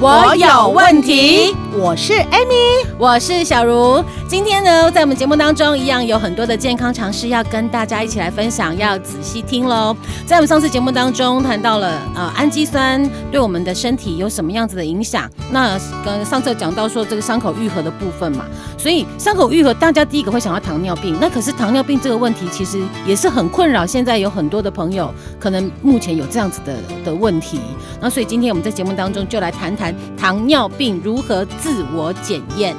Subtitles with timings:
[0.00, 4.04] 我有问题，我是 Amy，我是小茹。
[4.28, 9.96] 今天呢，在我们节目当中，一样有很多的健康常识要跟大家一起来分享，要仔细听喽。
[10.26, 13.02] 在我们上次节目当中谈到了呃氨基酸
[13.32, 18.44] 对我们的身体有什么样子的影响，那跟上次讲到说这个伤口愈合的部分嘛，
[18.76, 25.10] 所以伤口愈合，大家第一个会想到糖尿病，那可是糖尿病这个问题其实也是很困扰，现在有很多的朋友
[25.40, 27.58] 可能目前有这样子的的问题，
[27.98, 29.94] 那所以今天我们在节目当中就来谈谈。
[30.18, 32.76] 糖尿病如何自我检验？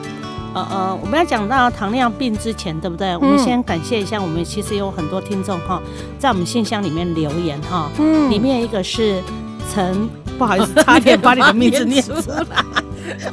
[0.54, 3.10] 呃呃，我们要讲到糖尿病之前，对不对？
[3.10, 5.82] 嗯、我们先感谢一下，我们其实有很多听众哈，
[6.18, 7.90] 在我们信箱里面留言哈。
[8.00, 9.22] 嗯，里面一个是
[9.74, 12.46] 陈，不好意思，差点把你的名字念出来。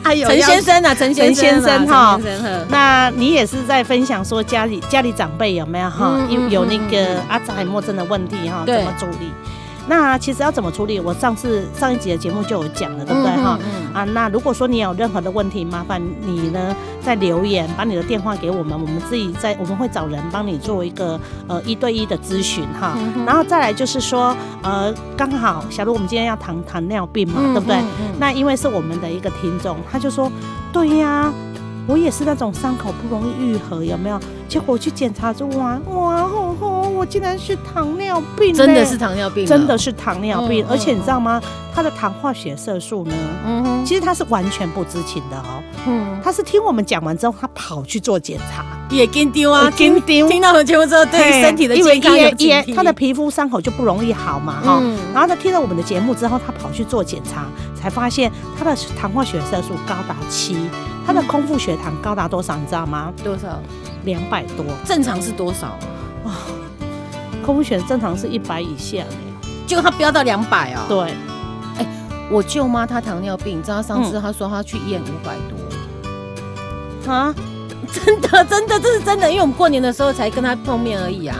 [0.02, 2.18] 哎呦，陈先生啊，陈先生哈。
[2.68, 6.18] 那你也是在分享说家里家里长辈有没有哈？
[6.30, 8.62] 有、嗯、有那个阿兹海默症的问题哈？
[8.66, 9.30] 怎么处理？
[9.88, 10.98] 那其实要怎么处理？
[10.98, 13.58] 我上次上一集的节目就有讲了，对不对哈？
[13.62, 22.94] 嗯嗯、啊，那如果说你有任何的问题，麻烦你呢在留言，把你的电话给我们，我们自己在我们会找人帮你做一个呃一对一的咨询哈。
[22.96, 27.76] 嗯、然后再来就是说呃刚好，假如我们今天要谈糖尿病嘛，嗯、对不对？
[28.18, 30.30] 那因为是我们的一个听众，他就说
[30.72, 31.32] 对呀，
[31.86, 34.18] 我也是那种伤口不容易愈合，有没有？
[34.48, 36.75] 结果我去检查之后，哇哇吼吼。
[36.96, 41.40] 我竟然是糖尿病，真的是糖尿病，真的是糖尿病，而且你知道吗？
[41.74, 43.12] 他的糖化血色素呢？
[43.44, 45.62] 嗯哼，其实他是完全不知情的哦。
[45.86, 50.26] 嗯，他是听我们讲完之后，他跑去做检查，也跟丢啊，跟丢。
[50.26, 52.74] 听到我们节目之后，对身体的健康有警惕。
[52.74, 54.82] 他的皮肤伤口就不容易好嘛，哈。
[55.12, 57.44] 然后他听了我们的节目之后，他跑去做检查，
[57.78, 60.56] 才发现他的糖化血色素高达七，
[61.06, 62.56] 他的空腹血糖高达多少？
[62.56, 63.12] 你知道吗？
[63.22, 63.60] 多少？
[64.06, 64.64] 两百多。
[64.86, 65.66] 正常是多少？
[66.24, 66.40] 啊？
[67.46, 69.04] 空腹血正常是一百以下，
[69.68, 70.84] 结果他飙到两百啊！
[70.88, 71.86] 对，哎、欸，
[72.28, 81.36] 我舅妈她糖尿病，你知道上次她说她去验五百多，啊、嗯，真的真的这是真的，因为我们过年的时候才跟她碰面而已啊，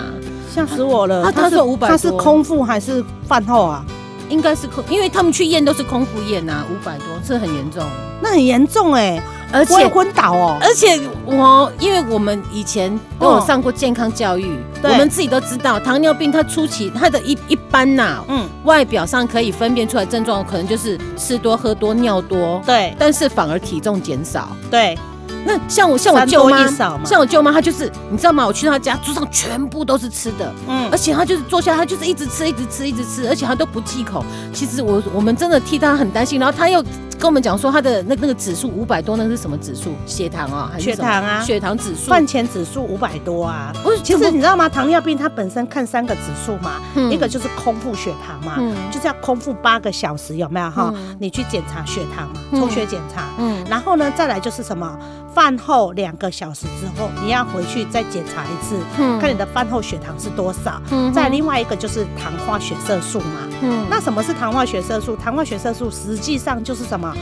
[0.49, 1.25] 吓死我了！
[1.25, 3.85] 她她说五百，她是空腹还是饭后啊？
[4.29, 7.83] 应该是空，因为他们去验都是空腹验啊，五百多，这很严重，
[8.23, 9.23] 那很严重哎、欸。
[9.53, 10.59] 而且昏倒哦！
[10.61, 24.99] 而且我，因为我们以前都有上过健康教育，我们自己都知道，糖尿病它初期它的一一般呐，嗯，外表上可以分辨出来症状，可能就是吃多喝多尿多，对，但是反而体重减少，对。
[25.47, 26.67] 那像我像我舅妈，
[27.05, 28.47] 像我舅妈，她就是你知道吗？
[28.47, 34.25] 我去她家，桌上全部都是吃的，嗯，而且她就是坐下，她就是一直吃，一直吃，一直吃，而且她都不忌口。
[34.53, 36.85] 其实我我们真的替她很担心，然后她又。
[37.19, 39.95] 跟我们讲说她的那那个指数五百多，那个是什么指数？
[40.05, 41.41] 血糖啊，还是血糖啊？
[41.41, 43.73] 血糖指数，饭前指数五百多啊。
[43.83, 44.69] 不是其实你知道吗？
[44.69, 46.73] 糖尿病它本身看三个指数嘛，
[47.11, 48.61] 一个就是空腹血糖嘛，
[48.93, 50.93] 就是要空腹八个小时，有没有哈？
[51.19, 53.25] 你去检查血糖嘛，抽血检查。
[53.39, 53.65] 嗯。
[53.67, 54.99] 然后呢，再来就是什么？
[55.37, 58.79] 饭后两个小时之后，你要回去再检查一次，
[59.21, 60.81] 看你的饭后血糖是多少。
[60.91, 61.13] 嗯。
[61.13, 63.47] 再另外一个就是糖化血色素嘛。
[63.61, 63.85] 嗯。
[63.91, 65.15] 那什么是糖化血色素？
[65.15, 67.15] 糖化血色素实际上就是什么？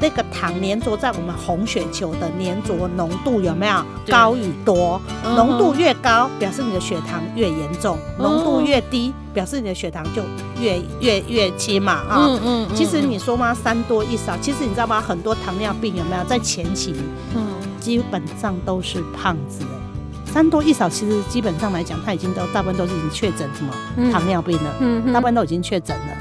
[0.00, 5.00] 那个糖粘着在我们红血球的粘着浓度有没有高与多？
[5.22, 10.22] 浓度越高，表示你的血糖越严重；浓度越低，表示你的血糖就
[10.58, 12.26] 越越越轻嘛啊。
[12.26, 12.68] 嗯嗯。
[12.74, 15.00] 其实你说嘛，三多一少，其实你知道吗？
[15.00, 16.94] 很多糖尿病有没有在前期，
[17.36, 17.46] 嗯，
[17.80, 20.32] 基本上都是胖子哎。
[20.32, 26.16] 三多一少，其实基本上来讲，他已经都大部分都是已经确诊什么糖尿病了，嗯，大部分都已经确诊了。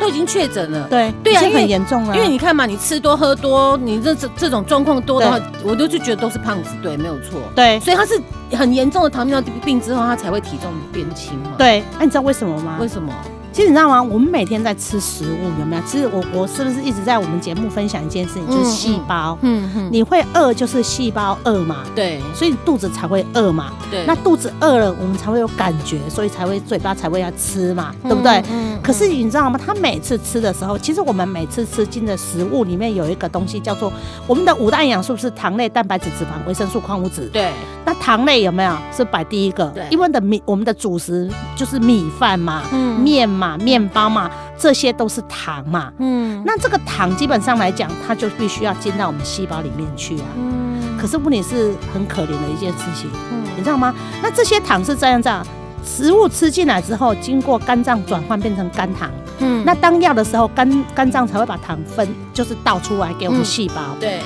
[0.00, 2.16] 都已经确诊了，对对啊，很严重啊。
[2.16, 7.78] 因为你看嘛，你吃多喝多，你这这这种状况多的话，我都就觉得都是胖子，对，没有错，对。
[7.78, 8.20] 所以他是
[8.56, 11.52] 很严重的糖尿病之后，他才会体重变轻嘛。
[11.56, 12.78] 对，那你知道为什么吗？
[12.80, 13.14] 为什么？
[13.52, 14.02] 其实你知道吗？
[14.02, 15.82] 我们每天在吃食物，有没有？
[15.82, 19.36] 其实我我是不是一直在我们节目分享一件事情，就是细胞。
[19.42, 19.88] 嗯嗯。
[19.92, 21.84] 你会饿，就是细胞饿嘛。
[21.94, 22.18] 对。
[22.34, 23.72] 所以你肚子才会饿嘛。
[23.90, 24.04] 对。
[24.06, 28.42] 那肚子饿了，我们才会有感觉，所以才会嘴巴才会要吃嘛，对不对？
[28.50, 28.78] 嗯。
[28.82, 29.60] 可是你知道吗？
[29.62, 33.92] 他每次吃的时候，其实我们每次吃进的食物里面有一个东西叫做
[34.26, 37.28] 我们的五大营养素，是糖类、蛋白质、脂肪、维生素、矿物质。
[37.32, 37.50] 对。
[37.84, 39.66] 那糖类有没有是摆第一个？
[39.74, 39.84] 对。
[39.90, 44.30] 因为的米，我们的主食就是米饭嘛，嗯，面嘛，面包嘛。
[44.58, 53.92] 这些都是糖嘛，嗯，那这个糖基本上来讲，它就必须要进到我们细胞里面去啊，嗯，可是问题是很可怜的一件事情，嗯，你知道吗？
[54.22, 55.44] 那这些糖是这样这样，
[55.84, 59.10] 食物吃进来之后，经过肝脏转换变成肝糖，
[59.40, 64.20] 嗯，那当药的时候，肝肝脏才会把糖分就是倒出来给我们细胞，对。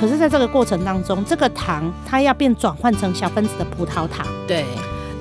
[0.00, 4.24] 可是，在这个过程当中，这个糖它要变转换成小分子的葡萄糖。
[4.46, 4.64] 对。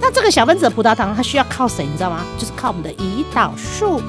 [0.10, 1.86] 那这个小分子的葡萄糖，它需要靠谁？
[1.86, 2.22] 你知道吗？
[2.36, 4.02] 就是靠我们的胰岛素，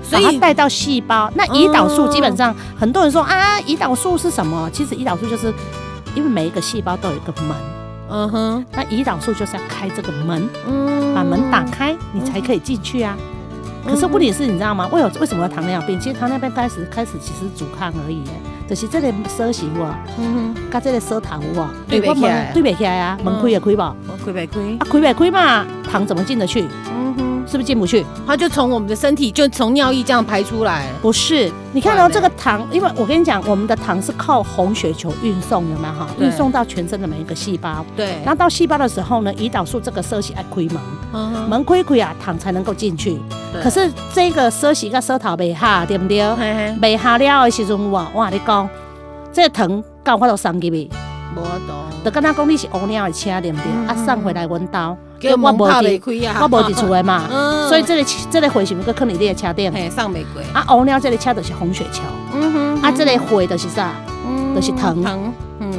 [0.00, 1.28] 所以它带到细胞。
[1.34, 4.70] 那胰岛素基本上，很多人说啊，胰岛素是什么？
[4.72, 5.52] 其实胰岛素就是
[6.14, 7.56] 因为每一个细胞都有一个门。
[8.08, 8.64] 嗯哼。
[8.70, 13.16] 那胰岛素就是要开这个门，嗯，把门打开，你才可以进去啊。
[13.84, 14.88] 可是问题是，你知道吗？
[14.92, 15.98] 为有为什么有糖尿病？
[15.98, 18.22] 其实糖尿病开始开始其实阻抗而已。
[18.68, 22.24] 就是这个锁匙哇，嗯这个锁头哇，对不起。
[22.26, 23.76] 来，对不起来啊，门开也开无，
[24.24, 24.42] 开不开？
[24.42, 25.64] 啊，开不开嘛？
[25.90, 26.64] 糖怎么进得去？
[26.90, 28.04] 嗯哼，是不是进不去？
[28.26, 30.86] 它就从我们的身体，就从尿液这样排出来。
[31.00, 36.08] 不是，你看到这个糖，因为我跟你讲，我们的糖是靠红血球运送，的嘛哈？
[36.18, 37.84] 运送到全身的每一个细胞。
[37.96, 38.18] 对。
[38.24, 43.16] 然后到细胞的时候呢，胰岛素这个色系爱开门，门开开啊，糖才能够进去。
[43.62, 46.24] 可是这个色系跟舌头没下，对不对？
[46.80, 48.68] 没下了的时候，我我跟你讲，
[49.32, 50.90] 这个糖到我都送给你。
[51.36, 51.76] 无懂。
[52.04, 53.64] 就跟他讲你是乌鸟的车，对不对？
[53.86, 56.00] 啊，送回来阮兜，叫我无伫，
[56.40, 57.22] 我无伫 厝的嘛。
[57.68, 59.70] 所以这个这个货是不是可能你的车顶？
[59.72, 60.42] 嘿，送玫瑰。
[60.52, 62.00] 啊，乌鸟这个车就是红雪橇。
[62.34, 62.82] 嗯哼。
[62.82, 63.92] 啊，这个货就是啥？
[64.54, 65.02] 就是糖。
[65.02, 65.32] 糖。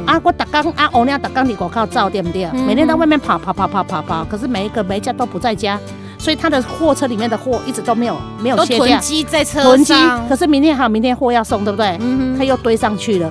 [0.06, 2.50] 啊，我逐工啊，乌鸟逐工伫外口走，对不对？
[2.66, 5.78] 每天在外面跑跑跑跑跑跑，可是每一个每一家都不在家。
[6.18, 10.28] 所以他的货车里面的货一直都没有没有卸掉，囤积在车上。
[10.28, 11.96] 可是明天还有明天货要送，对不对？
[12.00, 13.30] 嗯哼，他又堆上去了。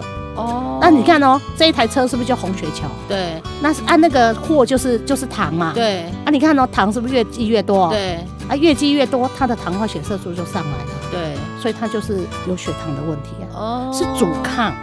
[0.87, 2.87] 哦，那你看哦，这一台车是不是叫红雪球？
[3.09, 5.73] 对，那是按那个货就是就是糖嘛。
[5.75, 7.89] 对，啊，你看哦，糖是不是越积越多？
[7.89, 10.96] 对，啊，越积越多，它的糖化血色素就上来了。
[11.57, 13.45] 对，所以它就是有血糖的问题啊。
[13.53, 14.73] 哦，是阻抗。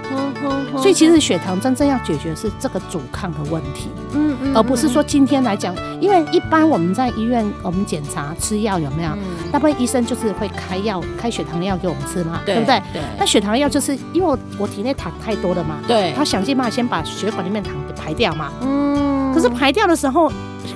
[0.77, 3.89] 所以其实血糖真正要解决是这个阻抗的问题。
[4.13, 9.11] 嗯嗯，而不是说今天来讲，因为一般我们在医院我们检查吃药有没有？
[9.51, 12.83] 大部分医生就是会开药开血糖药给我们吃嘛，对不对？
[12.93, 13.03] 对。
[13.19, 18.53] 那血糖药就是因为我我体内糖太多了嘛，对，他想尽办法先把血管里面糖给排掉嘛。
[18.61, 19.33] 嗯。
[19.33, 20.31] 可是排掉的时候，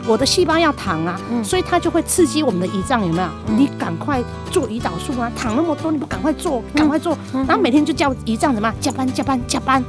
[0.06, 3.28] 我的细胞要糖啊，所以它就会刺激我们的胰脏有没有？
[3.56, 9.84] 你赶快做胰岛素啊，糖那么多，你不赶快做，赶快做，然后每天就叫胰脏什么加班加班加班。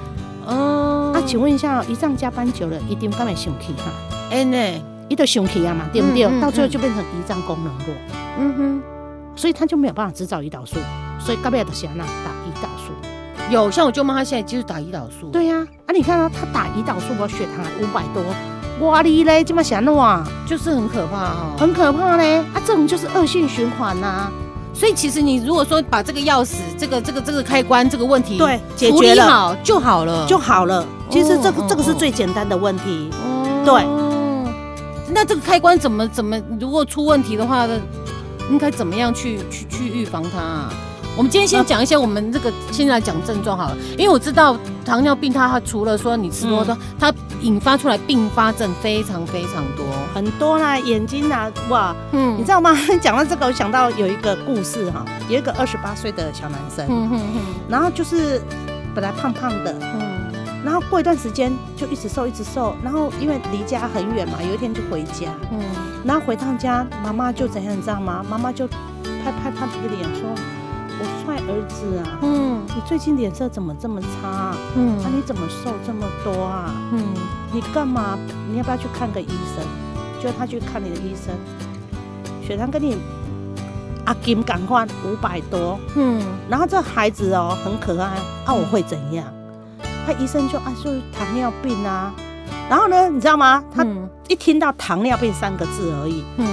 [0.45, 1.11] 哦。
[1.13, 3.91] 那请问一下，胰脏加班久了，一定干嘛生气哈？
[4.31, 4.57] 哎呢，
[5.07, 6.41] 一直生气啊嘛，对不对？
[6.41, 7.95] 到最后就变成胰脏功能弱。
[8.39, 8.81] 嗯哼。
[9.35, 10.75] 所以他就没有办法制造胰岛素，
[11.17, 12.91] 所以干嘛都想那打胰岛素。
[13.49, 15.29] 有，像我舅妈，她现在就是打胰岛素。
[15.29, 18.21] 对呀，啊，你看啊，她打胰岛素，我血糖五百多。
[18.79, 22.61] 哇哩嘞，这么想的哇，就是很可怕哈，很可怕嘞啊！
[22.65, 24.29] 这种就是恶性循环呐。
[24.73, 30.85] 所以其实你如果说把这个钥匙、这个这个这个开关这个问题对解决了好就好了，就好了。
[31.09, 33.09] 其实这个这个是最简单的问题。
[33.65, 33.85] 对，
[35.13, 37.77] 那这个开关怎么怎么如果出问题的话呢？
[38.49, 40.73] 应该怎么样去去去预防它啊？
[41.15, 52.75] 我们今天先讲一些我们这个现在来讲症状好了，因为我知道糖尿病它它除了说你吃多的，它引发出来并发症非常非常多，很多啦，眼睛啊，哇，嗯，你知道吗？
[53.01, 58.41] 讲到这个，我想到有一个故事哈，有一个二十八岁的小男生，嗯嗯嗯，然后就是
[58.93, 60.31] 本来胖胖的，嗯，
[60.65, 65.59] 然后过一段时间就一直瘦一直瘦，然后因为离家很远嘛，有一天就回家，嗯，
[66.03, 68.25] 然后回趟家，妈妈就怎样，你知道吗？
[68.29, 70.29] 妈妈就拍拍他的脸说。
[71.01, 74.53] 我帅儿子啊，嗯，你最近脸色怎么这么差？
[74.75, 76.71] 嗯，啊，你怎么瘦这么多啊？
[76.91, 77.03] 嗯，
[77.53, 78.19] 你干嘛？
[78.51, 79.65] 你要不要去看个医生？
[80.21, 81.33] 就他去看你的医生，
[82.45, 82.97] 血糖跟你
[84.05, 89.25] 阿金赶快五百多，嗯，然后这孩子哦很可爱，啊，我会怎样？
[90.05, 92.13] 他医生就啊，就是糖尿病啊，
[92.69, 93.63] 然后呢，你知道吗？
[93.73, 93.87] 他
[94.27, 96.45] 一听到糖尿病三个字而已，嗯。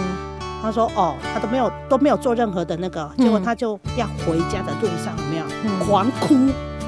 [0.62, 6.34] 他说：“哦，他都没有都没有做任何的那个，结果他就要回家的路上，有没有、嗯、狂哭，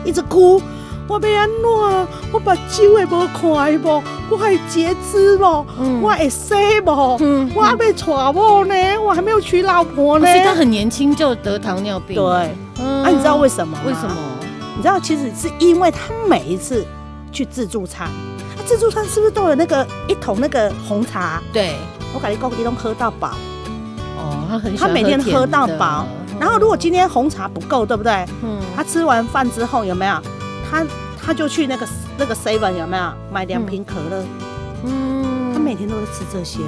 [0.05, 0.61] 一直哭。
[1.07, 10.27] 我被安诺，我把机会不开不，我还截肢不，嗯、我会死不，嗯、我还没娶我呢，我还没有娶老婆呢。
[10.27, 12.15] 所以他很年轻就得糖尿病。
[12.15, 13.79] 对，嗯、啊，你知道为什么？
[13.87, 14.17] 为什么？
[14.77, 16.85] 你知道其实是因为他每一次
[17.33, 18.09] 去自助餐，
[18.55, 21.43] 他自助餐是不是都有那个一桶那个红茶？
[21.55, 21.75] 对，
[22.15, 23.31] 我感觉够一都喝到饱。”
[24.49, 26.07] 他很他每天喝到饱，
[26.41, 28.13] 然后如果今天红茶不够，对不对？
[28.43, 30.21] 嗯，他吃完饭之后有没有？
[30.71, 30.85] 他
[31.21, 31.87] 他就去那个
[32.17, 34.25] 那个 seven 有没有买两瓶可乐？
[34.85, 36.61] 嗯，他每天都会吃这些。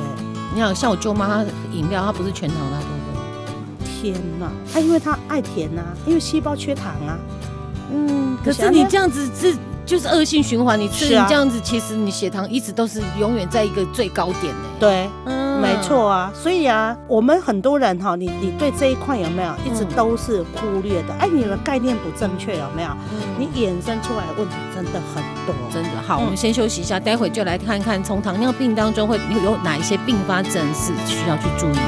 [0.53, 3.87] 你看，像我舅妈，她饮料她不是全糖，她都喝。
[4.03, 4.47] 天哪！
[4.47, 7.17] 啊，因为她爱甜呐、啊，因为细胞缺糖啊。
[7.93, 9.57] 嗯，可是你这样子是
[9.87, 14.69] 就是恶性循环，你吃你这样子，其实你血糖一直都是永远在一个最高点呢。
[14.81, 16.33] 对，嗯，没错啊。
[16.35, 21.15] 所以啊，我们很多人哈，你你对这一块有没有一直都是忽略的？
[21.19, 22.89] 哎，你的概念不正确有没有？
[23.39, 25.91] 你衍生出来的问题真的很多，真的。
[26.07, 31.81] 好，我们先休息一下，待会就来看看从糖尿病当中会有哪一些并发症是需要去注意的。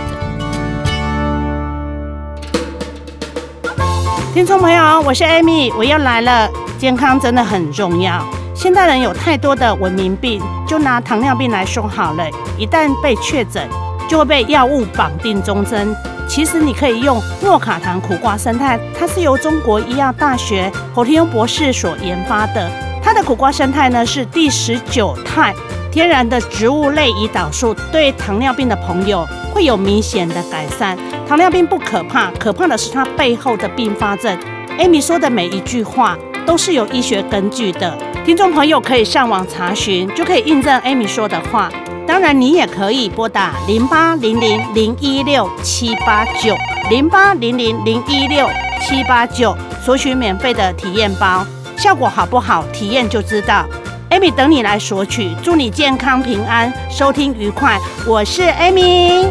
[4.35, 6.49] 听众朋友，我是 Amy，我又来了。
[6.79, 8.25] 健康真的很重要。
[8.55, 12.25] 现代人有太多的文明病，就拿糖尿病来说好了。
[12.59, 13.67] 一旦被确诊，
[14.09, 15.95] 就会被药物绑定终身。
[16.29, 22.71] 其实你可以用诺卡糖苦瓜胜肽，它是由中国医药大学侯天庸博士所研发的。
[23.03, 25.55] 它的苦瓜胜肽呢是第十九肽，
[25.91, 30.97] 天然的植物类胰岛素，对糖尿病的朋友会有明显的改善。
[31.27, 34.39] 糖尿病不可怕，可怕的是它背后的并发症。
[34.79, 36.17] Amy 说的每一句话
[36.47, 37.95] 都是有医学根据的，
[38.25, 41.69] 听众朋友可以上网查询，就可以印证 Amy 说的话。
[42.07, 46.55] 当然，你也可以拨打零八零零零一六七八九
[46.89, 48.49] 零八零零零一六
[48.81, 51.45] 七八九，索取免费的体验包，
[51.77, 53.67] 效果好不好，体验就知道。
[54.11, 57.77] Amy 等你来索取，祝你健康平安，收听愉快。
[58.07, 59.27] 我是 Amy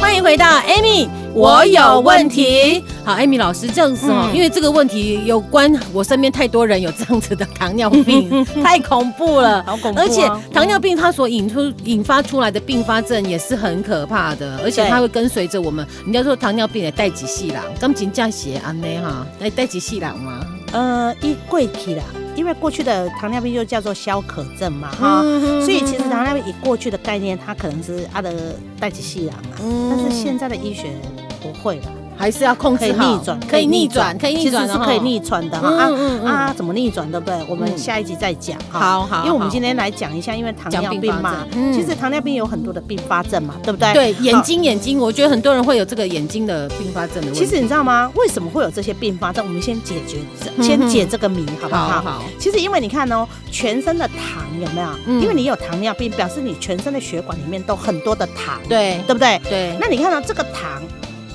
[0.00, 0.20] 欢迎。
[0.20, 2.82] 回到 Amy，我有问题。
[3.04, 10.00] 好艾米老师这样子哦，因为这个问题有关我身边太多人有这样子的糖尿病， 太恐怖了，好恐怖。
[10.00, 15.86] 而且糖尿病它所引出引发出来的并发症也是很可怕的，而且它会跟随着我们。
[16.04, 20.44] 人家说糖尿病也带几细郎，刚紧这样写安内哈，带带几细郎吗？
[20.72, 22.02] 呃，一贵体啦。
[22.36, 28.32] 因为过去的糖尿病就叫做消渴症嘛，哈、嗯，所以其实糖尿病以过去的概念，它可能是阿的
[28.78, 30.84] 代谢细胞啊，但是现在的医学
[31.16, 31.19] 不
[31.62, 31.82] 会了。
[32.20, 35.70] 还是要控制好，逆转，可以逆转，可以逆转，其实是可以逆转的哈。
[35.70, 37.34] 啊啊，怎么逆转，对不对？
[37.48, 38.78] 我们下一集再讲哈。
[38.78, 43.94] 好好，因为我们今天来讲一下，因为糖尿病嘛，其实糖尿病有很多的并发症嘛，对不对？
[43.94, 47.38] 对，眼睛眼睛，我觉得很多人会有这个眼睛的并发症的问题。
[47.40, 48.12] 其实你知道吗？
[48.14, 49.42] 为什么会有这些并发症？
[49.46, 50.18] 我们先解决，
[50.62, 52.02] 先解这个谜，好不好？
[52.02, 52.22] 好。
[52.38, 55.20] 其实因为你看哦，全身的糖有没有？
[55.22, 59.40] 因为你有糖尿病，表示你全身的血管里面都很多的糖，对，对不对？
[59.48, 59.74] 对。
[59.80, 60.82] 那你看到这个糖？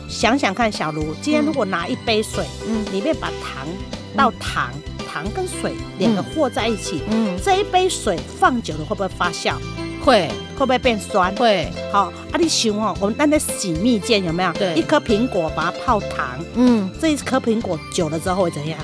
[0.07, 3.67] 想想看，小卢，今天如果拿一杯水，嗯，里面把糖
[4.15, 4.71] 倒糖，
[5.11, 9.53] 糖跟水两个和在一起，嗯，这一杯水放久了会不会发酵？
[10.03, 11.35] 会，会不会变酸？
[11.35, 11.67] 会。
[11.91, 14.53] 好，啊，你想哦，我们那在洗蜜饯有没有？
[14.53, 18.79] 对，一颗苹果把它泡糖，嗯，这一颗苹果久了之后会怎样？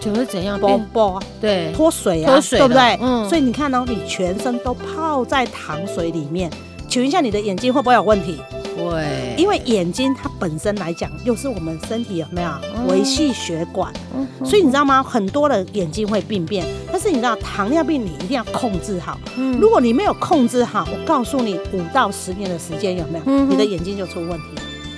[0.00, 0.58] 久了怎样？
[0.60, 2.98] 啵啵，对，脱水啊，脱水，对不对？
[3.00, 6.50] 嗯，所以你看哦，你全身都泡在糖水里面，
[6.88, 8.38] 请问一下你的眼睛会不会有问题？
[8.76, 12.50] 对，因为眼睛它本身来讲，又是我们身体有没有
[12.88, 15.02] 维系血管，嗯、所以你知道吗？
[15.02, 19.18] 很多的眼睛会病变，但是你知道糖尿病你一定要控制好。
[19.36, 23.24] 嗯、如果你没有控制好，我告诉你，五到十年的时间有没有？
[23.26, 24.46] 嗯、你的眼睛就出问题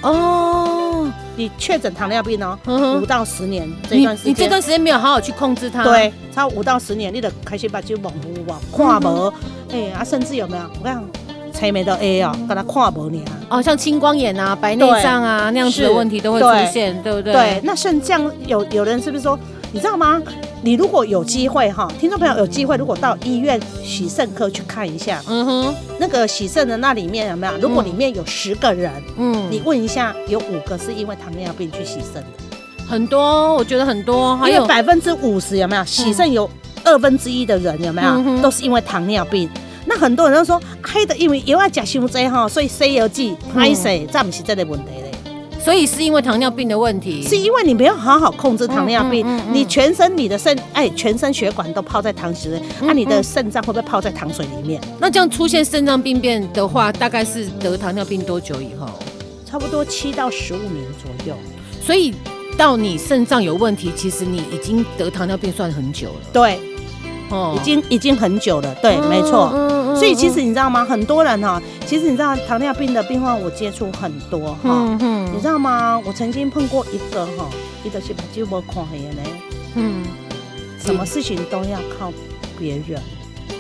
[0.03, 1.11] 哦。
[1.37, 2.59] 你确诊糖尿病哦，
[3.01, 9.33] 五到十年这段时间，你这段时间没有好好去控制它，对，超五到十年，你的开始把就模糊吧，看无，
[9.71, 10.63] 哎啊，甚至有没有？
[10.81, 11.05] 我看。
[11.57, 17.33] 才没到 A 哦，把它看不了哦，像青光眼啊、白内障啊那样子的问题都会出现，对不对？
[17.33, 19.39] 对，那肾脏有有人是不是说，
[19.73, 20.23] 你知道吗？
[20.63, 27.53] 你如果有机会哈，听众朋友有机会，如果到医院洗肾科去看一下，嗯哼，那个洗肾的那里面有没有？
[27.59, 32.29] 如果里面有十个人，嗯，你问一下，有五个是因为糖尿病去洗肾的，
[32.89, 35.85] 很多，我觉得很多，还有百分之五十有没有？
[35.85, 36.51] 洗肾有
[36.83, 38.43] 二分之一的人有没有？
[38.43, 39.49] 都是因为糖尿病。
[39.97, 45.11] 那很多人都说，黑的因为又要吃伤多哈，所以西药剂拍谁，这不是这个问题嘞。
[45.59, 54.79] 所以是因为糖尿病的问题，是因为你没有好好控制糖尿病，嗯嗯嗯嗯、你全身你的肾哎，全身血管都泡在糖水里，那、你的肾脏会不会泡在糖水里面？
[55.01, 58.87] 那这样出现肾脏病变的话，大概是得糖尿病多久以后？
[59.51, 61.35] 差不多七到十五年左右。
[61.81, 62.15] 所以
[62.59, 66.21] 到你肾脏有问题，其实你已经得糖尿病算很久了。
[66.35, 66.61] 对。
[67.29, 69.51] 哦，已经已经很久了，对，没错。
[69.99, 70.85] 所以其实你知道吗？
[70.85, 74.97] 很多人哈，其实你知道糖尿病的病患，我接触很多哈。
[75.01, 76.01] 嗯，你知道吗？
[76.05, 77.49] 我曾经碰过一个哈，
[77.85, 79.23] 一个是把酒窝看黑的呢。
[79.75, 80.03] 嗯，
[80.79, 82.13] 什么事情都要靠
[82.59, 83.01] 别人。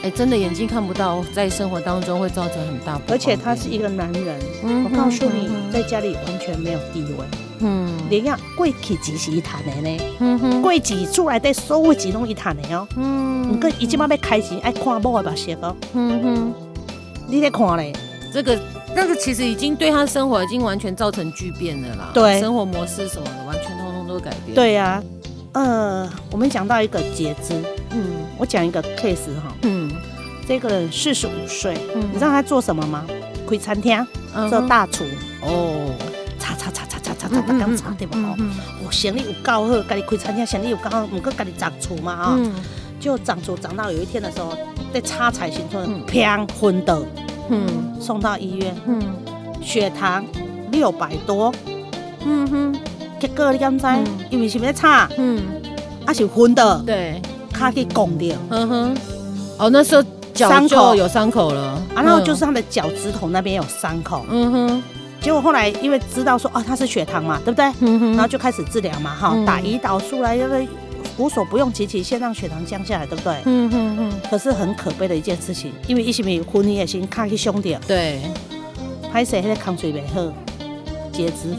[0.02, 3.00] 哎，真的眼睛看不到，在生活当中会造成很大。
[3.08, 7.24] 而且他是一个男人，我告诉你，在家里完全没有地位。
[7.60, 9.96] 嗯，你呀，贵气钱是一谈的呢。
[10.20, 12.86] 嗯哼，贵气出来的所有钱拢一谈的哦。
[12.96, 15.76] 嗯，你跟伊即马要开钱爱看某的目色哦。
[15.94, 16.54] 嗯哼，
[17.28, 17.92] 你得看嘞，
[18.32, 18.58] 这个
[18.94, 22.10] 那个其实已经对他生活已经完全造成巨变了啦。
[22.12, 24.54] 对，生活模式什么的，完全通通都改变。
[24.54, 25.02] 对呀、
[25.52, 27.54] 啊，呃，我们讲到一个截肢，
[27.90, 28.04] 嗯，
[28.38, 29.90] 我讲一个 case 哈，嗯，
[30.46, 33.04] 这个人四十五岁，嗯，你知道他做什么吗？
[33.48, 34.06] 开餐厅，
[34.50, 35.04] 做大厨。
[35.42, 35.94] 哦，
[36.38, 36.84] 擦擦擦
[37.28, 38.18] 刚擦对吧？
[38.18, 38.36] 哦，
[38.84, 42.38] 我生意有够好，家己开餐厅生意有够好，唔过家己长厨嘛啊，
[43.00, 44.56] 就长厨长到有一天的时候。
[44.94, 47.02] 在插彩行村，砰昏倒，
[47.50, 47.66] 嗯，
[48.00, 49.02] 送到医院，嗯，
[49.60, 50.24] 血糖
[50.70, 51.52] 六百多，
[52.24, 52.80] 嗯哼，
[53.20, 53.84] 结果你敢知？
[54.30, 55.42] 因为是要插，嗯，
[56.06, 57.20] 啊是昏倒，对，
[57.52, 58.96] 卡去拱掉，嗯哼，
[59.58, 60.02] 哦，那时候
[60.32, 60.94] 伤口。
[60.94, 64.82] 有伤口了，然后就是他的脚趾头那边有伤口，嗯哼，
[65.26, 67.64] 结果后来因为知道说啊他是血糖嘛，对不对？
[68.12, 70.68] 然后就开始治疗嘛，哈，打胰岛素来，因为。
[71.18, 73.32] 无所不用其极，先让血糖降下来，对不对？
[73.46, 74.12] 嗯嗯嗯。
[74.30, 77.80] 可是很可悲的一件事情，因为一些没昏迷的心，卡去胸掉。
[77.88, 78.20] 对。
[79.10, 80.30] 拍谁还在抗水没喝，
[81.10, 81.56] 截肢，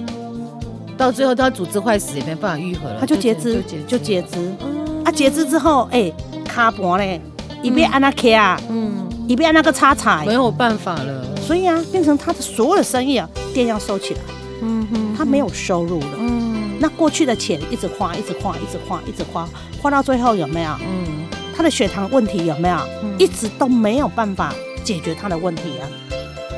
[0.95, 4.37] 到最后他组织坏死也没办法愈合了，他就截肢，就截肢。
[4.61, 5.03] 嗯。
[5.03, 6.09] 啊，截肢之后，哎，
[6.45, 7.19] 卡盘嘞，
[7.63, 11.25] 一边按那卡啊，嗯，一边按那个叉叉，没有办法了。
[11.41, 14.19] 所以啊，变成他的所有的生意啊，店要收起来。
[14.61, 15.15] 嗯哼。
[15.17, 16.07] 他没有收入了。
[16.19, 16.77] 嗯。
[16.79, 19.49] 那过去的钱一直花，一直花，一直花，一直花，
[19.81, 20.69] 花到最后有没有？
[20.81, 22.77] 嗯，他的血糖问题有没有？
[23.01, 25.89] 嗯，一直都没有办法解决他的问题啊。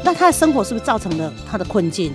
[0.04, 2.12] 那他的生活是不是造成了他的困境？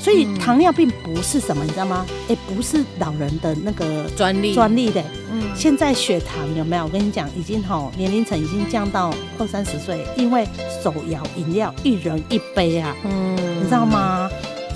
[0.00, 2.06] 所以糖尿病不是什么，你知道吗？
[2.28, 5.02] 哎，不是老人的那个专利专利的。
[5.32, 6.84] 嗯，现在血糖有没有？
[6.84, 10.46] 我跟你讲，已经吼年龄层已经降到二三十岁，因为
[10.80, 12.94] 手摇饮料一人一杯啊。
[13.04, 14.30] 嗯，你知道吗？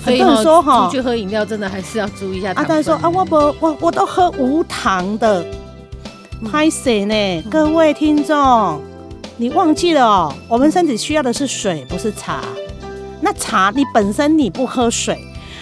[0.05, 2.51] 很多人说哈，出去喝饮料真的还是要注意一下。
[2.55, 5.43] 阿丹说啊，我不，我我都喝无糖的。
[6.51, 7.41] 拍谁呢？
[7.49, 8.81] 各位听众，
[9.37, 12.41] 你忘记了哦，我们身体需要的是水，不是茶。
[13.21, 15.17] 那茶你本身你不喝水。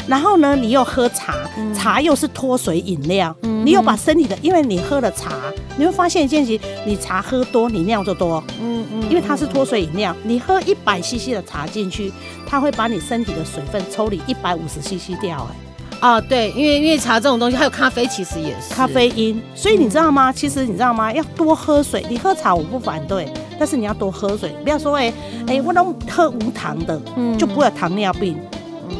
[0.07, 1.35] 然后呢，你又喝茶，
[1.73, 5.31] 茶又是脱水饮料，嗯、你又把身体的，因为你喝了茶，
[5.77, 12.11] 你会发现一件事，你茶喝多，你尿就多，嗯嗯，因为它是脱水饮料，你喝一百 CC 的茶进去，
[12.45, 18.73] 它会把你身体的水分抽离一百五十 CC 掉，哎，啊对，因为因为茶这种东西，还有咖啡其实也是。
[18.73, 20.33] 咖啡因，所以你知道吗？
[20.33, 21.13] 其实你知道吗？
[21.13, 25.13] 要多喝水，你喝茶我不反对，但是你要多喝水，不要说哎
[25.47, 26.99] 哎，我都喝无糖的，
[27.37, 28.35] 就不会有糖尿病。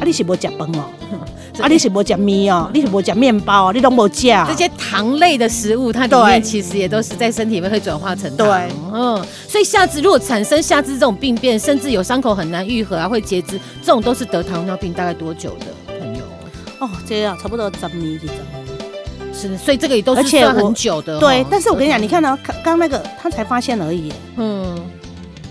[0.00, 0.84] 啊，你是无食饭哦？
[1.60, 2.70] 啊，你是无食面哦？
[2.74, 3.72] 你是无食面包哦？
[3.72, 4.28] 你都无食。
[4.48, 8.46] 这些糖类的食物，它里面其实也都是在身体里面会转化成糖。
[8.46, 15.66] 对，嗯，所以下肢如果产生下肢这种病变，甚至有伤口很难愈合啊，会截肢，这种都是得糖尿病大概多久的
[15.98, 16.22] 朋友？
[16.80, 18.36] 哦，这样差不多十年几年。
[19.34, 21.18] 是的，所以这个也都是算很久的。
[21.20, 24.12] 对，但是我跟你讲，你看到刚刚那个他才发现而已。
[24.36, 24.74] 嗯。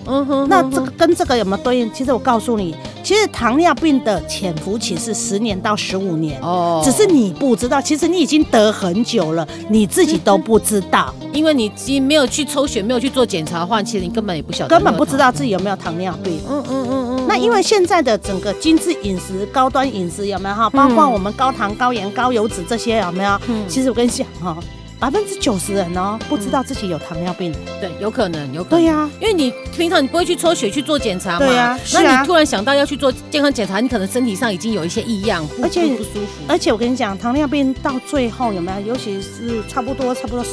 [0.06, 1.92] 嗯哼，那这个跟这个有没有对应？
[1.94, 16.40] 其实我告诉你，其实糖尿病的潜伏期是十年到十五年哦，只是你不知道，其实你已经得很久了，你自己都不知道， 因为你其实没有去抽血，没有去做检查的话，其实你根本也不晓得，根本不知道自己有没有糖尿病。
[16.50, 17.26] 嗯嗯嗯嗯。
[17.28, 20.70] 那因为现在的整个精致饮食、高端饮食有没有哈？
[20.72, 23.40] 包括我们高糖、高盐、高油脂这些有没有？
[23.48, 24.58] 嗯，其实我跟你讲哈。
[25.02, 27.52] 百分之九十人哦，不知道自己有糖尿病。
[27.80, 28.80] 对，有可能，有可能。
[28.80, 31.40] 对呀，因为你平常你不会去抽血去做检查嘛。
[31.40, 31.76] 对呀。
[31.92, 36.44] 那你突然想到要去做健康检查，你可能身体上已经有一些异样，而且不舒服。
[36.48, 38.90] 而且我跟你讲，糖尿病到最后有没有？
[38.94, 40.46] 尤其是差不多差不多，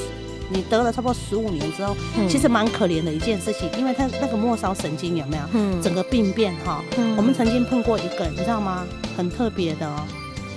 [0.49, 1.95] 你得了差不多十五年之后，
[2.27, 5.43] 其实蛮可怜的一件事情，因为他那个末梢神经有没有？
[5.53, 5.83] 嗯。
[5.83, 6.83] 整个病变哈。
[6.97, 7.15] 嗯。
[7.19, 8.87] 我们曾经碰过一个，你知道吗？
[9.15, 10.07] 很特别的哦。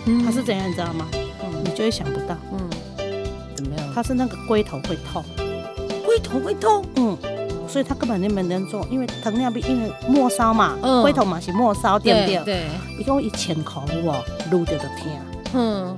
[0.06, 0.24] 嗯。
[0.24, 1.06] 他是怎样，你知道吗？
[1.44, 1.62] 嗯。
[1.66, 2.38] 你就会想不到。
[2.54, 2.70] 嗯。
[3.94, 5.24] 他是那个龟头会痛，
[6.06, 7.18] 龟头会痛，嗯，
[7.68, 12.44] 所以他根本就没能做，因为糖尿病，因为末梢嘛，嗯，龟头嘛是末梢，对不对？
[12.46, 12.66] 对，
[13.00, 15.22] 一共一千口哦，撸掉的天，
[15.54, 15.98] 嗯，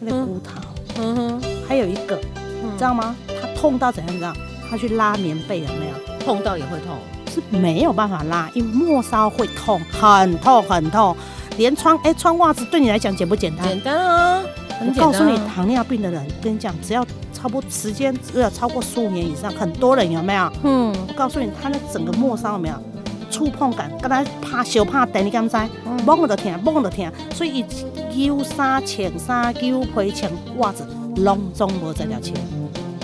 [0.00, 0.60] 那个骨头，
[1.00, 2.16] 嗯哼，还有一个，
[2.62, 3.14] 你知道吗？
[3.40, 4.12] 他痛到怎样？
[4.12, 4.32] 你知道？
[4.70, 6.24] 他去拉棉被有没有？
[6.24, 6.96] 痛到也会痛，
[7.32, 11.16] 是没有办法拉，因为末梢会痛，很痛很痛，
[11.56, 13.66] 连穿哎穿袜子对你来讲简不简单？
[13.66, 14.42] 简单啊。
[14.84, 20.52] 我告诉你，糖尿病的人，跟你讲，只要超过时间，只要超过十五年以上，很多人有没有？
[20.64, 22.74] 嗯，我告诉你，他的整个末梢有没有
[23.30, 23.90] 触碰感？
[24.00, 25.56] 刚才怕小怕等，你敢知？
[26.04, 27.64] 摸都疼，摸都疼，所以
[28.14, 30.84] 旧衫、穿衫、旧被、穿袜子，
[31.16, 32.34] 拢总无这条钱。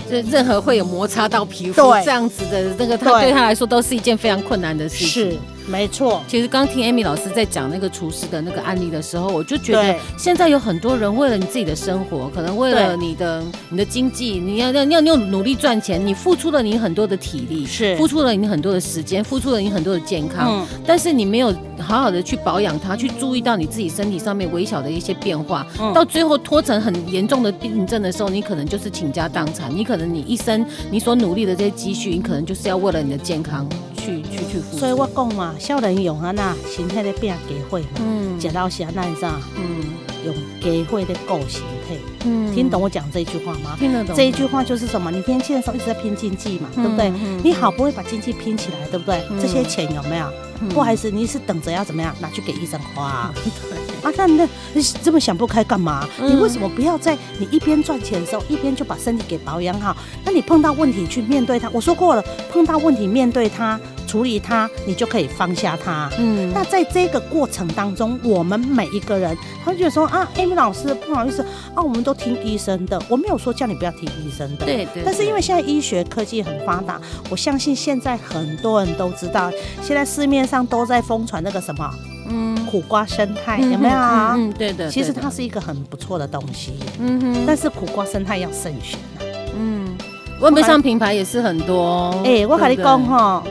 [0.09, 5.07] 就任何会有摩擦到皮肤这样子的那个，他对他来说都是一件非常困难的事情。
[5.07, 5.37] 是。
[5.69, 6.21] 没错。
[6.27, 17.95] 其实刚听 Amy 老师在讲那个厨师的那个案例的时候，我就觉得现在有很多人为了你自己的生活，可能为了你的你的经济，你要要要要努力赚钱，你付出了你很多的体力，是。
[17.95, 34.77] 付出了你很多的时间，付出了你很多的健康，嗯、但是你没有好好的去保养它，去注意到你自己身体上面微小的一些变化，嗯、到最后拖成很严重的病症的时候，你可能就是倾家荡产，你可能你一生你所努力的这些积蓄，你可能就是要为了你的健康去去去付出。
[34.77, 39.85] 所以我讲嘛，少年用啊那身体的变机会嘛，嗯，食到啥那啥，嗯，
[40.25, 43.75] 用机会的顾身体，嗯，听懂我讲这句话吗？
[43.77, 44.15] 听得懂。
[44.15, 45.11] 这一句话就是什么？
[45.11, 47.09] 你年轻的时候一直在拼经济嘛，嗯、对不对？
[47.09, 49.21] 嗯、你好不容易把经济拼起来，对不对？
[49.29, 50.25] 嗯、这些钱有没有？
[50.61, 53.31] 嗯、不好意思，你是等着要怎么样拿去给医生花？
[53.69, 53.77] 对。
[54.01, 56.07] 啊，那那你这么想不开干嘛？
[56.21, 59.95] 嗯、你为什么不要在你一边赚钱的时候，一边就把身体给保养好？
[60.23, 61.69] 那你碰到问题去面对它。
[61.71, 63.77] 我说过了，碰到问题面对它，
[64.09, 66.09] 处理它，你就可以放下它。
[66.17, 71.43] 嗯，那在这个过程当中，我们每一个人，他就说啊，Amy 老师不好意思
[71.75, 74.65] 啊，我们都听医生的，我没有说叫你不要听医生的。
[74.65, 75.03] 对对，对。
[75.05, 79.51] 但是因为现在医学科技很发达，我相信现在很多人都知道，
[79.83, 81.93] 现在市面上都在疯传那个什么。
[82.31, 84.33] 嗯，苦瓜生态有没有啊？
[84.35, 84.89] 嗯，对的。
[84.89, 86.73] 其实它是一个很不错的东西。
[86.99, 87.43] 嗯哼。
[87.45, 89.21] 但是苦瓜生态要慎选啊。
[89.55, 89.95] 嗯。
[90.39, 92.15] 外面上品牌也是很多。
[92.23, 93.43] 哎，我跟你讲哈，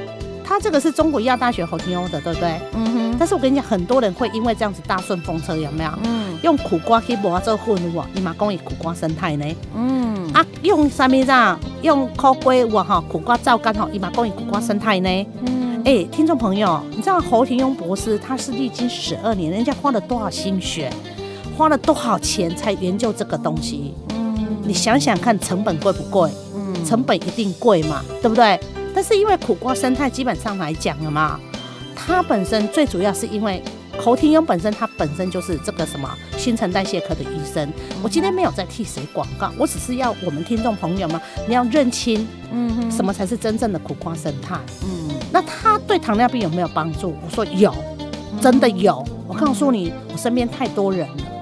[0.48, 2.58] 它这个是中国医药大学侯廷庸的，对不对？
[2.72, 3.16] 嗯哼。
[3.18, 5.90] 但是我跟你讲，很多人会因为这样子搭顺风车，有没有？
[6.04, 6.38] 嗯。
[6.42, 9.44] 用苦瓜去磨做混物，你嘛讲以苦瓜生态呢？
[9.76, 10.32] 嗯。
[10.32, 11.60] 啊，用什么样？
[11.82, 15.26] 用苦瓜哇哈，苦瓜皂干哈，你嘛讲以苦瓜生态呢？
[15.46, 15.82] 嗯。
[15.84, 20.90] 哎、欸，听众朋友，你知道侯廷庸博士他是历经十二年，人家花了多少心血，
[21.58, 23.92] 花了多少钱才研究这个东西？
[24.14, 26.30] 嗯，你想想看，成本贵不贵？
[26.54, 28.58] 嗯，成本一定贵嘛，对不对？
[28.98, 31.38] 但是因为苦瓜生态基本上来讲了嘛，
[31.94, 33.62] 它本身最主要是因为
[33.96, 37.72] 侯廷庸本身他本身就是这个什么新陈代谢科的医生。
[38.02, 44.58] 我今天没有在替谁广告，我只是要我们听众朋友们，你要认清，嗯，什么才是真正的苦瓜生态？
[44.82, 45.10] 嗯。
[45.30, 47.14] 那它对糖尿病有没有帮助？
[47.24, 47.72] 我说有，
[48.40, 49.06] 真的有。
[49.28, 51.37] 我告诉你，我身边太多人了，嗯，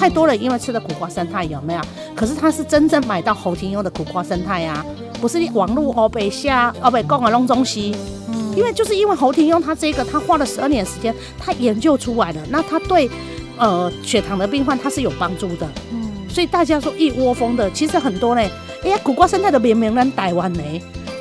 [0.00, 1.80] 太多人因为吃的苦瓜生态有没有？
[2.16, 4.82] 可是他是真正买到侯廷庸的苦瓜生态啊，
[5.20, 7.94] 不是网络欧北下欧北讲啊弄东西，
[8.28, 13.10] 嗯，因为就是因为侯廷庸他这个他花了十二年时间，他研究出来了，那他对
[13.58, 18.40] 呃血糖的病患他是有帮助的，嗯，所以大家说一窝蜂的，其实很多呢，
[18.82, 20.62] 哎呀苦瓜生态的明明人台湾呢。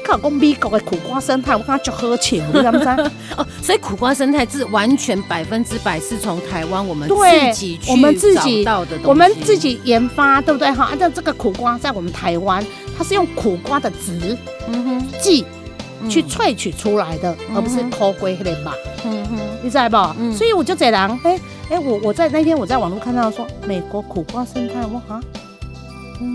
[0.09, 2.97] 老公美国的苦瓜生态，我跟他就喝酒，你知道吗？
[3.37, 10.71] 哦，所以苦瓜生态是完全百分之百是从台湾我们自己去我们自己找到的东西，我们自己研发，对不对？
[10.71, 12.65] 哈，按照这个苦瓜在我们台湾，
[12.97, 15.45] 它是用苦瓜的籽、嗯哼，剂
[16.09, 18.73] 去萃取出来的，嗯、而不是苦瓜的吧。
[19.05, 19.97] 嗯哼，你知道不？
[20.19, 21.37] 嗯、所以我就这样，哎、欸、
[21.69, 25.21] 哎、欸，我我在那天我在网络看到说美国苦瓜生态，我哈。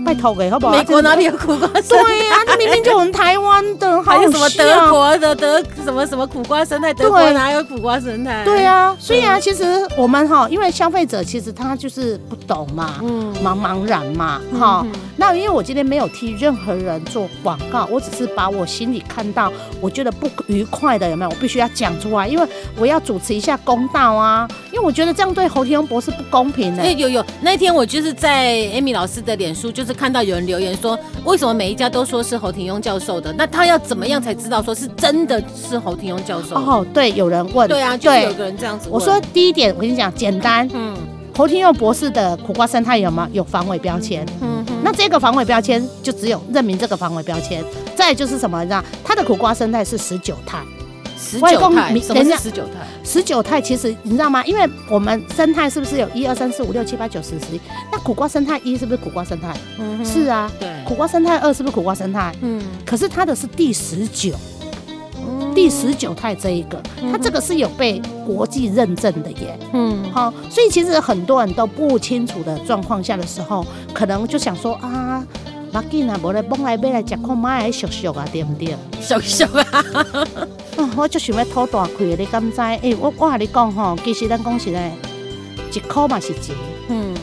[0.05, 0.73] 拜托给好不好？
[0.73, 2.03] 美国哪里有苦瓜生态？
[2.03, 6.93] 对呀、啊，那明明就我们台湾 的，还有什么德国的德什么什么苦瓜生态？
[6.93, 8.43] 德国哪有苦瓜生态？
[8.43, 14.85] 对啊，所以啊，其实我们哈，因为消费者其实他就是不懂嘛，嗯，茫茫然嘛，哈。
[15.27, 21.31] 那因为我今天没有替任何人做广告，我只是把我心里看到我觉得不愉快的有没有？
[21.31, 24.47] 我必须要讲出来，因为我要主持一下公道啊。
[24.71, 26.93] 因为我觉得这样对侯廷庸博士不公平的、欸。
[26.93, 33.33] 有有，那天我就是在 Amy 老师的脸书，就是看到有人留言说，为什么每一家都说是侯廷庸教授的？
[33.33, 36.55] 那他要怎么样才知道说是真的是侯廷庸教授？
[36.55, 37.67] 哦，对，有人问。
[37.67, 38.93] 对啊，就是有个人这样子问。
[38.93, 40.69] 我说第一点，我跟你讲，简单。
[40.71, 40.95] 嗯。
[41.35, 43.27] 侯廷庸博士的苦瓜生态有吗？
[43.33, 44.25] 有防伪标签。
[44.85, 47.65] 那这个防伪标签就只有认明这个防伪标签。
[47.95, 48.61] 再就是什么？
[48.61, 50.59] 你知道，它的苦瓜生态是十九态。
[51.17, 51.99] 十九态。
[51.99, 52.85] 什么是十九态？
[53.03, 54.45] 十九态其实你知道吗？
[54.45, 57.61] 因为我们生态是不是有一二三四五六七八九十十一？
[57.91, 59.51] 那苦瓜生态一是不是苦瓜生态？
[59.79, 60.05] 嗯。
[60.05, 60.51] 是啊。
[60.59, 60.69] 对。
[60.85, 62.31] 苦瓜生态二是不是苦瓜生态？
[62.41, 62.61] 嗯。
[62.85, 64.35] 可是它的是第十九。
[65.55, 66.79] 第十九态这一个，
[67.11, 69.57] 它这个是有被国际认证的耶。
[69.73, 75.23] 嗯，好，所以其实很多人都不清楚的状况下的时候，可能就想说啊，
[75.71, 78.75] 马吉啊，无来帮来买来食看，买来熟熟啊，对不对？
[78.99, 79.83] 熟熟啊！
[80.97, 82.59] 我就想要吐大亏，你敢知？
[82.59, 84.91] 哎、欸，我我跟你讲吼，其实咱讲实嘞，
[85.71, 86.55] 一块嘛是钱，
[86.89, 87.13] 嗯，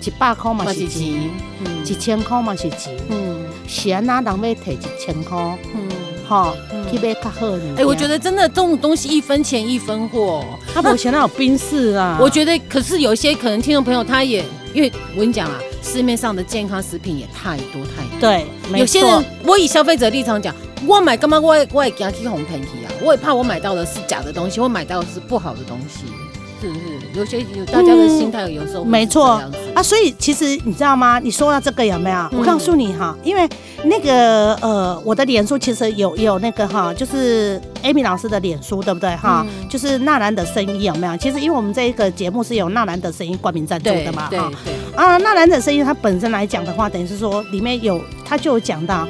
[0.00, 1.30] 一百块嘛是钱，
[1.64, 5.58] 嗯，一千块嘛是钱，嗯，是啊，哪人要提一千块？
[5.74, 5.88] 嗯。
[6.24, 6.54] 好，
[6.92, 7.46] 特别卡好。
[7.76, 10.44] 哎，我觉得真的这种东西一分钱一分货。
[10.74, 12.18] 他以前那有冰室啊。
[12.20, 18.20] 我觉得，可是有一些可能听众朋友他也，因为我跟你讲啊，市面上的健康食品也太多太多。
[18.20, 18.46] 对，
[18.78, 20.54] 有些人，我以消费者立场讲，
[20.86, 21.40] 我买干嘛？
[21.40, 22.92] 我我也给他去红盆去啊。
[23.02, 26.04] 我也怕我买到的是假的东西，我买到的是不好的东西，
[26.62, 27.18] 是不是？
[27.18, 29.42] 有些有大家的心态有时候没错
[29.74, 31.18] 啊，所以其实你知道吗？
[31.18, 32.28] 你说到这个有没有？
[32.38, 33.48] 我告诉你哈，因为
[33.84, 39.44] 那个呃，我的脸书其实有有那个哈，就是 Amy 老师的脸书，对不对哈？
[39.68, 41.16] 就是纳兰的声音有没有？
[41.16, 44.50] 其实因为我们这一个节目是有纳兰的声音冠名赞助的嘛，哈，
[44.94, 49.06] 啊，纳兰的声音它本身来讲的话，等于是说里面有它就有讲到。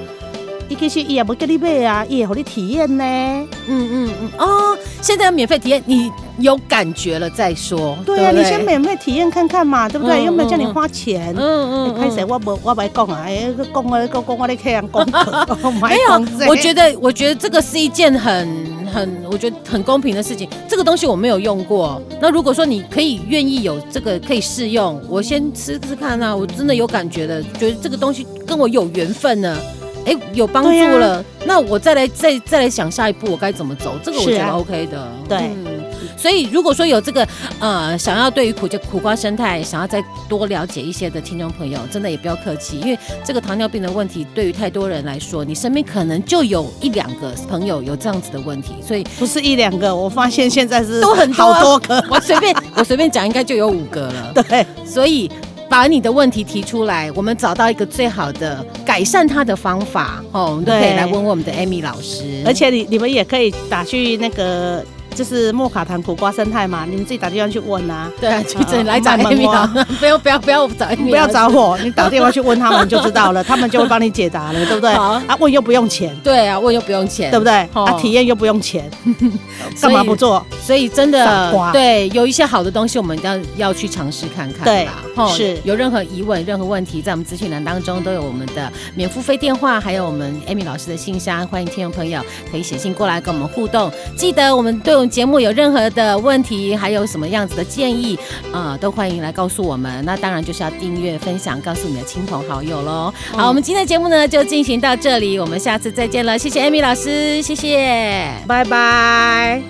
[0.72, 3.04] 一个是也不给你买啊，也好你体验呢。
[3.04, 7.96] 嗯嗯嗯哦，现在要免费体验，你有感觉了再说。
[8.06, 10.24] 对啊，你先免费体验看看嘛，对不对？
[10.24, 11.34] 又没有叫你花钱。
[11.36, 11.94] 嗯嗯。
[11.94, 15.02] 开始我不我不讲啊，哎，讲啊讲讲我的客人讲。
[15.80, 20.48] 没有，我觉得我觉得这个是一件很很我觉得很公平的事情。
[20.66, 29.56] 这个东西我没有用过，那如果说你可以愿意有这个可以试用，我先吃吃看啊，我真的有感觉的，觉得这个东西跟我有缘分呢。
[30.04, 35.00] 哎，有帮助了，啊、那我再来再再来想下一步我该怎么走，这个我觉得 OK 的。
[35.00, 35.80] 啊、对、嗯，
[36.16, 37.26] 所以如果说有这个
[37.60, 54.32] 呃想要对于苦就苦瓜生态想要再多了解一些的听众朋友，真的也不要客气，因为这个糖尿病的问题对于太多人来说，你身边可能就有一两个朋友有这样子的问题，所以不是一两个，我发现现在是都很好多个，我随便我随便讲应该就有五个了。
[54.48, 55.30] 对，所以。
[55.72, 64.84] 把你的问题提出来，我们找到一个最好的改善它的方法，哦，我们都可以来问问我们的 Amy 老师，而且你你们也可以打去那个。
[65.14, 68.10] 就是莫卡糖苦瓜生态嘛，你们自己打电话去问啊。
[68.20, 69.24] 对啊，去来找师，
[70.00, 74.90] 不要不要不要找 Amy，不要找我，你打电话去问他们就知道了， 他们就会帮你解答了，对不对？
[74.92, 76.16] 啊，问又不用钱。
[76.22, 77.52] 对啊，问又不用钱，对不对？
[77.74, 78.90] 啊，体验又不用钱，
[79.80, 80.44] 干嘛不做？
[80.64, 84.64] 所以真的，对，有一些好的东西，我们要要去尝试看看。
[84.64, 84.88] 对，
[85.34, 92.20] 是有任何疑问、任何问题，在我们资讯栏当中都有我们的免付费电话，还有我们 Amy 老师的信箱，欢迎听众朋友
[92.50, 93.90] 可以写信过来跟我们互动。
[94.16, 95.01] 记得我们对。
[95.08, 98.18] 节目有任何的问题，还有什么样子的建议
[98.52, 100.04] 啊、呃，都欢迎来告诉我们。
[100.04, 103.12] 那当然就是要订阅、分享，告诉你的亲朋好友喽。
[103.32, 106.38] 嗯、好，我们今天的节目呢就进行到这里，我们下次再见了。
[106.38, 109.62] 谢谢 Amy 老师，谢谢，拜拜。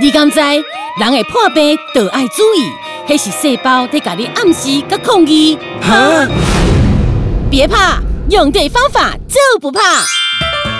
[0.00, 2.70] 你敢知人会破病都爱注意，
[3.08, 5.58] 那是细胞在给你暗示跟抗议。
[5.80, 6.26] 哈，
[7.50, 9.80] 别怕，用对方法就不怕。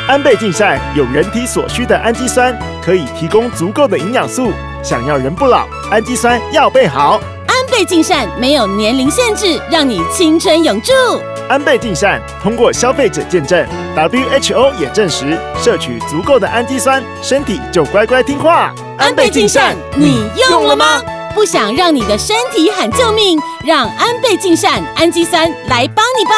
[0.07, 4.53] 安倍晋善有人体所需的氨基酸，可以提供足够的营养素。
[4.83, 7.19] 想要人不老，氨基酸要备好。
[7.47, 10.93] 安倍晋善没有年龄限制，让你青春永驻。
[11.49, 18.75] 安倍晋善通过消费者见证，WHO 也证实，摄取足够的氨基酸，身体就乖乖听话。
[18.99, 21.01] 安倍晋善，你用了吗？
[21.35, 26.35] 不想让你的身体喊救命，让安倍晋善氨基酸来帮你吧。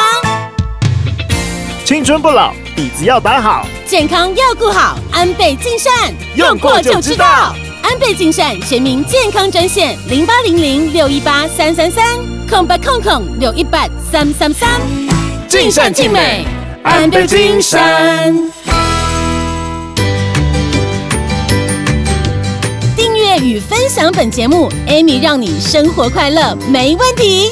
[1.83, 2.53] 青春不老。
[2.77, 7.55] 底子要打好，健康要顾好，安倍晋善用过就知道。
[7.81, 12.05] 安倍晋善全民健康专线零八零零六一八三三三
[12.47, 14.69] 空八空空六一八三三三，
[15.47, 16.45] 尽善尽美，
[16.83, 18.31] 安倍晋善。
[22.95, 27.51] 订阅与分享本节目，Amy 让你生活快乐没问题。